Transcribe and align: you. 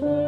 you. 0.00 0.21